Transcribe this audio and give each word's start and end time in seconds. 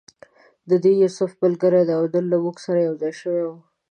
دی 0.67 0.77
د 0.83 0.85
یوسف 1.01 1.31
ملګری 1.43 1.81
دی 1.87 1.93
او 1.99 2.03
نن 2.13 2.25
له 2.31 2.37
موږ 2.43 2.55
سره 2.65 2.79
یو 2.87 2.93
ځای 3.01 3.13
شوی 3.21 3.43
و. 3.47 3.51